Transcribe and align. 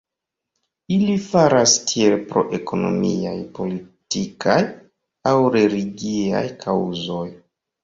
Ili 0.93 1.17
faras 1.25 1.73
tiel 1.91 2.15
pro 2.31 2.43
ekonomiaj, 2.59 3.35
politikaj 3.59 4.57
aŭ 5.35 5.37
religiaj 5.59 6.45
kaŭzoj. 6.67 7.25